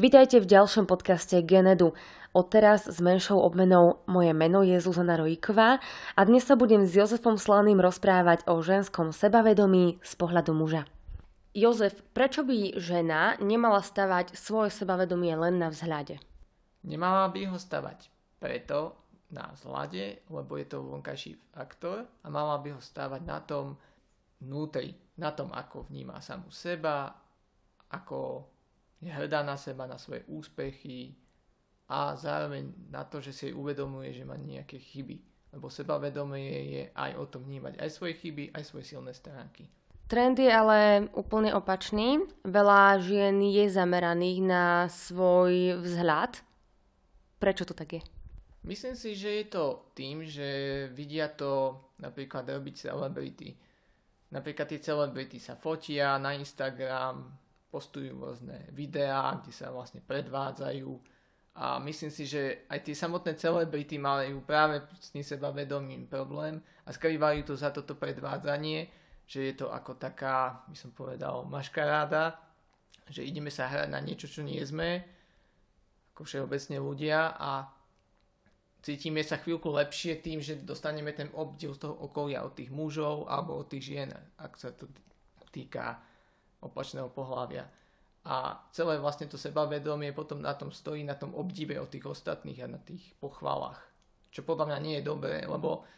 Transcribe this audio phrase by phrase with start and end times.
[0.00, 1.92] Vítajte v ďalšom podcaste Genedu.
[2.32, 5.76] Odteraz s menšou obmenou moje meno je Zuzana Rojíková
[6.16, 10.88] a dnes sa budem s Jozefom Slaným rozprávať o ženskom sebavedomí z pohľadu muža.
[11.52, 16.16] Jozef, prečo by žena nemala stavať svoje sebavedomie len na vzhľade?
[16.80, 18.08] Nemala by ho stavať
[18.40, 18.96] preto
[19.28, 23.76] na vzhľade, lebo je to vonkajší faktor a mala by ho stavať na tom
[24.40, 27.12] vnútri, na tom, ako vníma samú seba,
[27.92, 28.48] ako
[29.00, 31.16] je hrdá na seba, na svoje úspechy
[31.88, 35.18] a zároveň na to, že si uvedomuje, že má nejaké chyby.
[35.50, 39.66] Lebo sebavedomie je aj o tom vnímať aj svoje chyby, aj svoje silné stránky.
[40.06, 42.22] Trend je ale úplne opačný.
[42.42, 46.42] Veľa žien je zameraných na svoj vzhľad.
[47.38, 48.02] Prečo to tak je?
[48.66, 50.46] Myslím si, že je to tým, že
[50.92, 53.56] vidia to napríklad robiť celebrity.
[54.30, 57.30] Napríklad tie celebrity sa fotia na Instagram,
[57.70, 60.90] postujú rôzne videá, kde sa vlastne predvádzajú.
[61.60, 66.90] A myslím si, že aj tie samotné celebrity majú práve s tým sebavedomým problém a
[66.90, 68.86] skrývajú to za toto predvádzanie,
[69.26, 72.38] že je to ako taká, by som povedal, maškaráda,
[73.10, 75.02] že ideme sa hrať na niečo, čo nie sme,
[76.14, 77.66] ako všeobecne ľudia a
[78.82, 83.26] cítime sa chvíľku lepšie tým, že dostaneme ten obdiv z toho okolia od tých mužov
[83.28, 84.88] alebo od tých žien, ak sa to
[85.50, 85.98] týka
[86.60, 87.68] opačného pohľavia.
[88.24, 92.60] A celé vlastne to sebavedomie potom na tom stojí, na tom obdive od tých ostatných
[92.60, 93.80] a na tých pochvalách.
[94.28, 95.88] Čo podľa mňa nie je dobré, lebo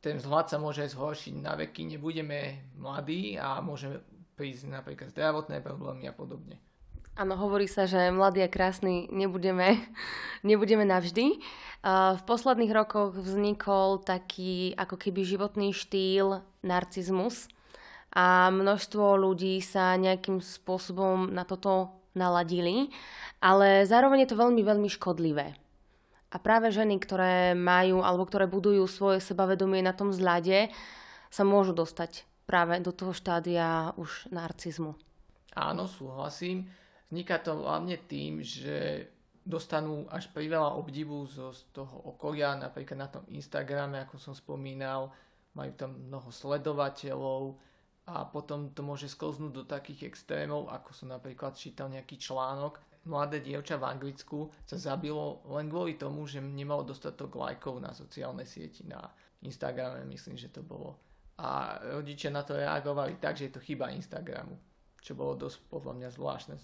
[0.00, 4.04] ten vzhľad sa môže zhoršiť na veky, nebudeme mladí a môže
[4.36, 6.60] prísť napríklad zdravotné problémy a podobne.
[7.14, 9.78] Áno, hovorí sa, že mladí a krásni nebudeme,
[10.48, 11.38] nebudeme navždy.
[11.84, 17.46] V posledných rokoch vznikol taký ako keby životný štýl narcizmus,
[18.14, 22.94] a množstvo ľudí sa nejakým spôsobom na toto naladili,
[23.42, 25.58] ale zároveň je to veľmi, veľmi škodlivé.
[26.34, 30.70] A práve ženy, ktoré majú alebo ktoré budujú svoje sebavedomie na tom zľade,
[31.30, 34.94] sa môžu dostať práve do toho štádia už narcizmu.
[35.54, 36.66] Áno, súhlasím.
[37.10, 39.06] Vzniká to hlavne tým, že
[39.44, 45.12] dostanú až priveľa obdivu zo z toho okolia, napríklad na tom Instagrame, ako som spomínal,
[45.54, 47.54] majú tam mnoho sledovateľov,
[48.04, 52.76] a potom to môže sklznúť do takých extrémov, ako som napríklad čítal nejaký článok,
[53.08, 58.48] mladé dievča v Anglicku sa zabilo len kvôli tomu, že nemalo dostatok lajkov na sociálnej
[58.48, 59.00] sieti, na
[59.44, 60.96] Instagrame myslím, že to bolo.
[61.40, 64.56] A rodičia na to reagovali tak, že je to chyba Instagramu,
[65.00, 66.54] čo bolo dosť podľa mňa zvláštne.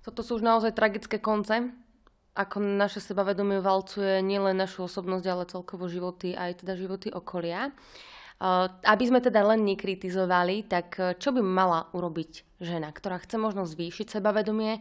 [0.00, 1.68] Toto sú už naozaj tragické konce,
[2.32, 7.74] ako naše sebavedomie valcuje nielen našu osobnosť, ale celkovo životy, aj teda životy okolia.
[8.40, 13.68] Aby sme teda len nekritizovali, tak e, čo by mala urobiť žena, ktorá chce možno
[13.68, 14.80] zvýšiť sebavedomie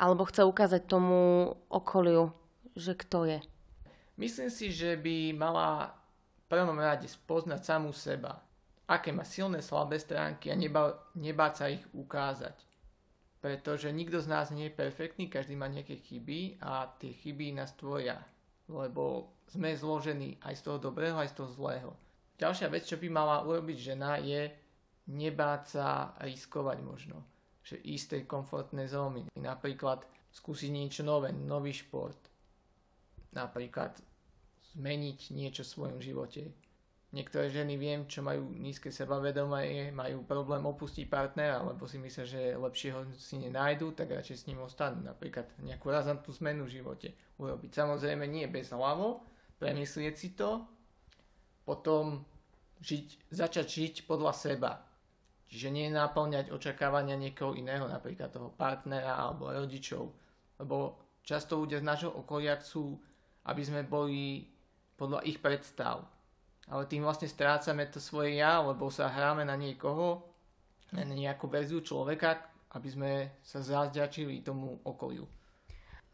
[0.00, 2.32] alebo chce ukázať tomu okoliu,
[2.72, 3.38] že kto je?
[4.16, 8.40] Myslím si, že by mala v prvom rade spoznať samú seba,
[8.88, 12.56] aké má silné slabé stránky a neba, nebáť sa ich ukázať.
[13.44, 17.76] Pretože nikto z nás nie je perfektný, každý má nejaké chyby a tie chyby nás
[17.76, 18.16] tvoria.
[18.66, 21.92] Lebo sme zložení aj z toho dobrého, aj z toho zlého.
[22.38, 24.46] Ďalšia vec, čo by mala urobiť žena, je
[25.10, 27.26] nebáť sa riskovať možno.
[27.66, 29.26] Že ísť tej komfortnej zóny.
[29.34, 32.18] Napríklad skúsiť niečo nové, nový šport.
[33.34, 33.98] Napríklad
[34.78, 36.54] zmeniť niečo v svojom živote.
[37.08, 42.52] Niektoré ženy viem, čo majú nízke sebavedomie, majú problém opustiť partnera, lebo si myslia, že
[42.52, 45.00] lepšie ho si nenájdu, tak radšej s ním ostanú.
[45.00, 47.08] Napríklad nejakú razantnú zmenu v živote
[47.40, 47.72] urobiť.
[47.72, 49.24] Samozrejme nie bez hlavo,
[49.56, 50.68] premyslieť si to,
[51.68, 52.24] potom
[52.80, 54.72] žiť, začať žiť podľa seba.
[55.52, 60.08] Čiže nie naplňať očakávania niekoho iného, napríklad toho partnera alebo rodičov.
[60.56, 62.96] Lebo často ľudia z nášho okolia chcú,
[63.44, 64.48] aby sme boli
[64.96, 66.08] podľa ich predstav.
[66.68, 70.24] Ale tým vlastne strácame to svoje ja, lebo sa hráme na niekoho,
[70.92, 72.44] na nejakú verziu človeka,
[72.76, 75.24] aby sme sa zazďačili tomu okoliu.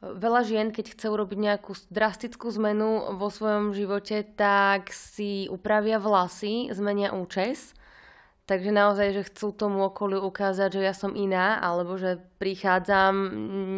[0.05, 6.69] Veľa žien, keď chce urobiť nejakú drastickú zmenu vo svojom živote, tak si upravia vlasy,
[6.77, 7.73] zmenia účes.
[8.45, 13.17] Takže naozaj, že chcú tomu okoliu ukázať, že ja som iná, alebo že prichádzam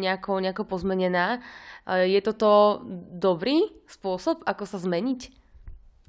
[0.03, 1.39] nejako, nejako pozmenená.
[1.87, 2.83] Je toto
[3.15, 5.31] dobrý spôsob, ako sa zmeniť?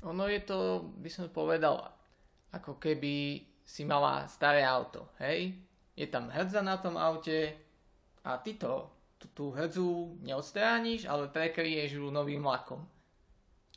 [0.02, 1.86] Ono je to, by som povedal,
[2.50, 5.54] ako keby si mala staré auto, hej?
[5.94, 7.54] Je tam hrdza na tom aute
[8.26, 12.86] a ty to tú, tú hdzu neodstrániš, ale prekryješ ju novým lakom.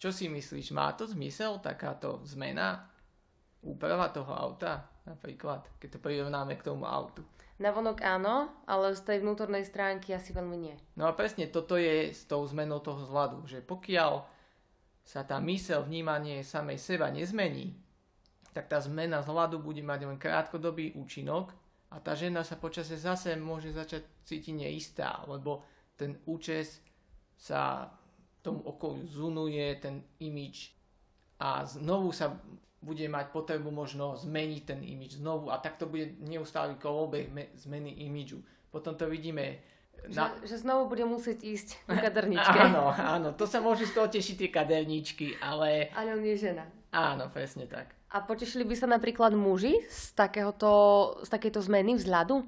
[0.02, 2.90] Čo si myslíš, má to zmysel takáto zmena?
[3.62, 7.22] Úprava toho auta napríklad, keď to prirovnáme k tomu autu.
[7.62, 10.74] Navonok áno, ale z tej vnútornej stránky asi veľmi nie.
[10.98, 14.26] No a presne toto je s tou zmenou toho zladu, že pokiaľ
[15.06, 17.78] sa tá mysel, vnímanie samej seba nezmení,
[18.58, 21.54] tak tá zmena zladu bude mať len krátkodobý účinok
[21.92, 25.68] a tá žena sa počasie zase môže začať cítiť neistá, lebo
[26.00, 26.80] ten účes
[27.36, 27.92] sa
[28.42, 30.72] tomu okoliu zunuje, ten imič
[31.38, 32.38] a znovu sa
[32.82, 38.42] bude mať potrebu možno zmeniť ten imič znovu a takto bude neustály kolobeh zmeny imidžu.
[38.74, 39.62] Potom to vidíme
[40.10, 40.34] na...
[40.42, 42.58] Že, že znovu bude musieť ísť na kaderničke.
[42.58, 45.94] áno, áno, to sa môžu z toho tešiť tie kaderničky, ale...
[45.94, 46.66] Ale on je žena.
[46.92, 47.94] Áno, presne tak.
[48.12, 50.72] A potešili by sa napríklad muži z, takéhoto,
[51.24, 52.44] z takéto zmeny vzhľadu?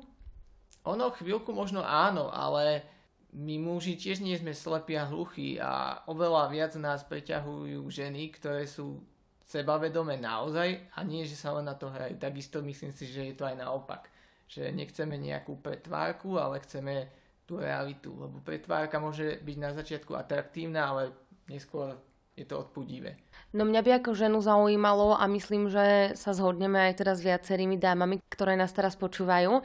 [0.83, 2.83] Ono chvíľku možno áno, ale
[3.31, 8.67] my muži tiež nie sme slepí a hluchí a oveľa viac nás preťahujú ženy, ktoré
[8.67, 8.99] sú
[9.47, 12.19] sebavedome naozaj a nie, že sa len na to hrajú.
[12.19, 14.11] Takisto myslím si, že je to aj naopak.
[14.51, 17.07] Že nechceme nejakú pretvárku, ale chceme
[17.43, 18.11] tú realitu.
[18.13, 21.01] Lebo pretvárka môže byť na začiatku atraktívna, ale
[21.47, 21.95] neskôr
[22.33, 23.21] je to odpudivé.
[23.53, 27.77] No mňa by ako ženu zaujímalo a myslím, že sa zhodneme aj teraz s viacerými
[27.77, 29.61] dámami, ktoré nás teraz počúvajú.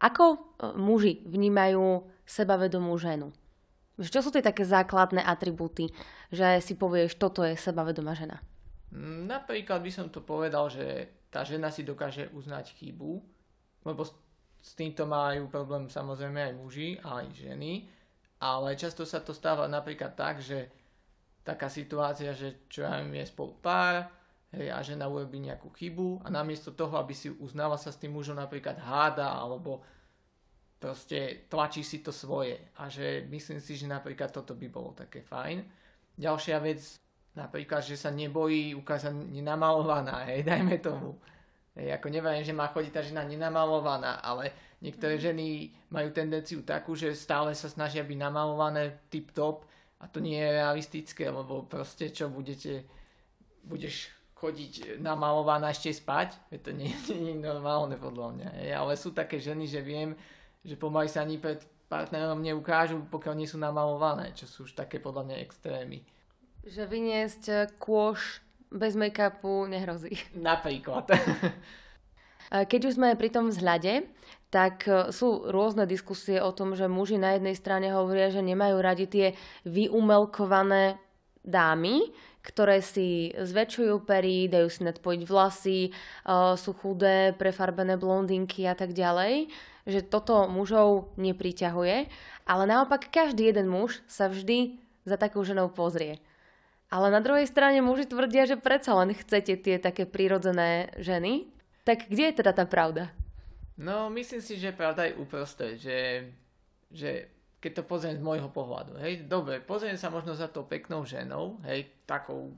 [0.00, 0.38] Ako e,
[0.80, 3.32] muži vnímajú sebavedomú ženu?
[3.96, 5.88] Čo sú tie také základné atributy,
[6.28, 8.40] že si povieš, toto je sebavedomá žena?
[8.92, 13.20] Mm, napríklad by som to povedal, že tá žena si dokáže uznať chybu,
[13.84, 14.02] lebo
[14.66, 17.86] s týmto majú problém samozrejme aj muži, aj ženy,
[18.42, 20.66] ale často sa to stáva napríklad tak, že
[21.46, 24.10] taká situácia, že čo ja viem, je spolu pár
[24.50, 28.18] hej, a žena urobí nejakú chybu a namiesto toho, aby si uznala sa s tým
[28.18, 29.86] mužom napríklad háda alebo
[30.82, 35.22] proste tlačí si to svoje a že myslím si, že napríklad toto by bolo také
[35.22, 35.62] fajn.
[36.18, 36.82] Ďalšia vec,
[37.36, 41.20] Napríklad, že sa nebojí ukázať nenamalovaná, hej, dajme tomu.
[41.76, 45.22] Hej, ako neviem, že má chodiť tá žena nenamalovaná, ale niektoré mhm.
[45.22, 45.46] ženy
[45.92, 49.68] majú tendenciu takú, že stále sa snažia byť namalované tip-top
[50.00, 52.88] a to nie je realistické, lebo proste čo budete,
[53.64, 58.48] budeš chodiť namalovaná ešte spať, to nie, nie je normálne podľa mňa.
[58.60, 58.70] Hej.
[58.72, 60.12] Ale sú také ženy, že viem,
[60.64, 64.98] že pomaly sa ani pred partnerom neukážu, pokiaľ nie sú namalované, čo sú už také
[64.98, 66.02] podľa mňa extrémy.
[66.66, 70.16] Že vyniesť kôš bez make-upu nehrozí.
[70.34, 71.10] Napríklad.
[72.46, 74.06] Keď už sme pri tom vzhľade,
[74.50, 78.76] tak eh, sú rôzne diskusie o tom, že muži na jednej strane hovoria, že nemajú
[78.78, 79.26] radi tie
[79.66, 80.98] vyumelkované
[81.46, 82.10] dámy,
[82.42, 88.94] ktoré si zväčšujú pery, dajú si nadpojiť vlasy, eh, sú chudé, prefarbené blondinky a tak
[88.94, 89.50] ďalej,
[89.86, 91.96] že toto mužov nepriťahuje,
[92.46, 96.18] ale naopak každý jeden muž sa vždy za takou ženou pozrie.
[96.86, 101.50] Ale na druhej strane muži tvrdia, že predsa len chcete tie také prírodzené ženy.
[101.82, 103.10] Tak kde je teda tá pravda?
[103.76, 106.30] No, myslím si, že pravda je uprostred, že,
[106.88, 107.28] že
[107.60, 111.60] keď to pozriem z môjho pohľadu, hej, dobre, pozriem sa možno za tou peknou ženou,
[111.68, 112.56] hej, takou,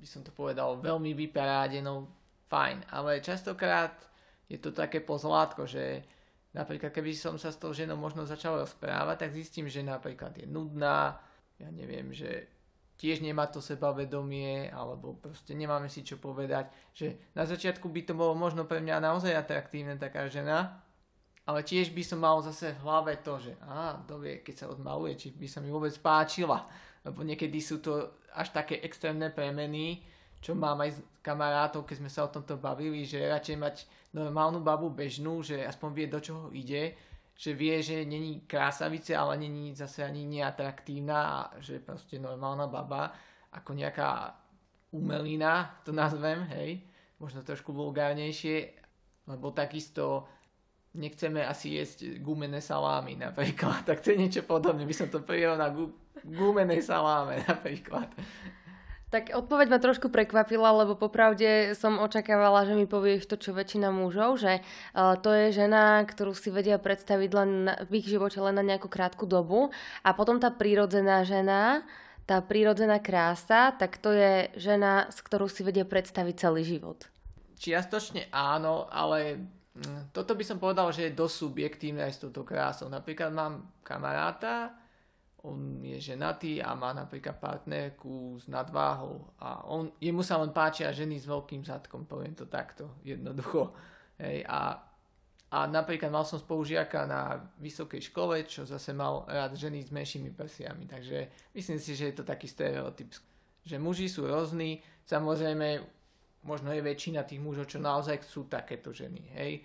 [0.00, 2.08] by som to povedal, veľmi vyparádenou,
[2.48, 3.94] fajn, ale častokrát
[4.50, 6.02] je to také pozlátko, že
[6.50, 10.48] napríklad keby som sa s tou ženou možno začal rozprávať, tak zistím, že napríklad je
[10.50, 11.20] nudná,
[11.60, 12.50] ja neviem, že
[13.00, 18.12] tiež nemá to sebavedomie, alebo proste nemáme si čo povedať, že na začiatku by to
[18.12, 20.84] bolo možno pre mňa naozaj atraktívne taká žena,
[21.48, 25.16] ale tiež by som mal zase v hlave to, že á, dovie, keď sa odmaluje,
[25.16, 26.68] či by sa mi vôbec páčila,
[27.00, 30.04] lebo niekedy sú to až také extrémne premeny,
[30.44, 33.76] čo mám aj s kamarátov, keď sme sa o tomto bavili, že radšej mať
[34.12, 36.96] normálnu babu bežnú, že aspoň vie, do čoho ide,
[37.40, 43.16] že vie, že není krásavice, ale není zase ani neatraktívna a že proste normálna baba,
[43.56, 44.36] ako nejaká
[44.92, 46.84] umelina, to nazvem, hej,
[47.16, 48.76] možno trošku vulgárnejšie,
[49.24, 50.28] lebo takisto
[50.92, 55.56] nechceme asi jesť gumené salámy napríklad, tak to je niečo podobné, by som to prijel
[55.56, 58.12] na gu- gumenej saláme napríklad.
[59.10, 63.90] Tak odpoveď ma trošku prekvapila, lebo popravde som očakávala, že mi povieš to, čo väčšina
[63.90, 67.50] mužov, že uh, to je žena, ktorú si vedia predstaviť len
[67.90, 69.74] v ich živote len na nejakú krátku dobu
[70.06, 71.82] a potom tá prírodzená žena,
[72.22, 77.10] tá prírodzená krása, tak to je žena, s ktorou si vedia predstaviť celý život.
[77.58, 79.42] Čiastočne áno, ale
[79.74, 82.86] mm, toto by som povedal, že je dosť subjektívne aj s touto krásou.
[82.86, 84.79] Napríklad mám kamaráta,
[85.42, 90.92] on je ženatý a má napríklad partnerku s nadváhou a on, jemu sa len páčia
[90.92, 93.72] ženy s veľkým zadkom, poviem to takto, jednoducho.
[94.20, 94.76] Hej, a,
[95.48, 100.36] a napríklad mal som spolužiaka na vysokej škole, čo zase mal rád ženy s menšími
[100.36, 103.08] prsiami, takže myslím si, že je to taký stereotyp,
[103.64, 105.80] že muži sú rôzni, samozrejme
[106.44, 109.64] možno je väčšina tých mužov, čo naozaj sú takéto ženy, hej.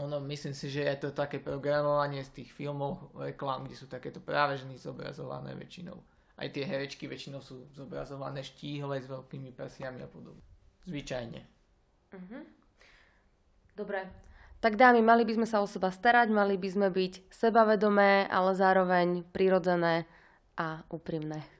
[0.00, 4.18] Ono, myslím si, že je to také programovanie z tých filmov, reklám, kde sú takéto
[4.24, 6.00] práve ženy zobrazované väčšinou.
[6.40, 10.40] Aj tie herečky väčšinou sú zobrazované štíhle s veľkými prsiami a podobne.
[10.88, 11.40] Zvyčajne.
[12.16, 12.42] Uh-huh.
[13.76, 14.08] Dobre.
[14.60, 18.56] Tak dámy, mali by sme sa o seba starať, mali by sme byť sebavedomé, ale
[18.56, 20.08] zároveň prirodzené
[20.56, 21.59] a úprimné.